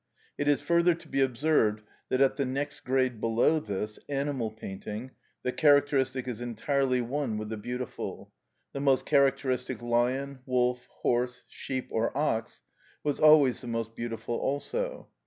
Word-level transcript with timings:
It 0.35 0.47
is 0.47 0.61
further 0.63 0.95
to 0.95 1.07
be 1.07 1.21
observed 1.21 1.83
that 2.09 2.21
at 2.21 2.35
the 2.35 2.43
next 2.43 2.79
grade 2.79 3.21
below 3.21 3.59
this, 3.59 3.99
animal 4.09 4.49
painting, 4.49 5.11
the 5.43 5.51
characteristic 5.51 6.27
is 6.27 6.41
entirely 6.41 7.01
one 7.01 7.37
with 7.37 7.49
the 7.49 7.57
beautiful; 7.57 8.31
the 8.73 8.81
most 8.81 9.05
characteristic 9.05 9.79
lion, 9.79 10.39
wolf, 10.47 10.87
horse, 11.03 11.45
sheep, 11.47 11.89
or 11.91 12.17
ox, 12.17 12.63
was 13.03 13.19
always 13.19 13.61
the 13.61 13.67
most 13.67 13.95
beautiful 13.95 14.37
also. 14.37 15.07